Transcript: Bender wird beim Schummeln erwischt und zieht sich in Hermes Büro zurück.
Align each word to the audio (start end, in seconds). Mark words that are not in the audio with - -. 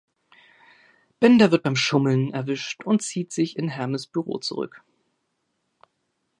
Bender 1.19 1.51
wird 1.51 1.61
beim 1.61 1.75
Schummeln 1.75 2.33
erwischt 2.33 2.83
und 2.85 3.03
zieht 3.03 3.31
sich 3.31 3.55
in 3.55 3.67
Hermes 3.69 4.07
Büro 4.07 4.39
zurück. 4.39 4.81